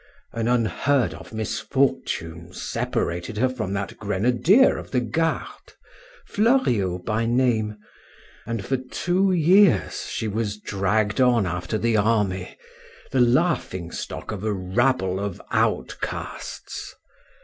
[0.33, 5.73] An unheard of misfortune separated her from that grenadier of the Garde
[6.25, 7.77] (Fleuriot by name),
[8.47, 12.57] and for two years she was dragged on after the army,
[13.11, 16.95] the laughing stock of a rabble of outcasts.